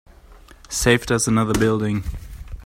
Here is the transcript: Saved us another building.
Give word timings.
Saved 0.67 1.11
us 1.11 1.27
another 1.27 1.53
building. 1.53 2.03